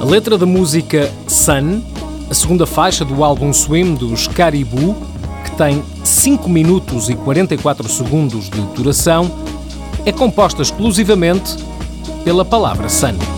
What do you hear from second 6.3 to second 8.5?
minutos e 44 segundos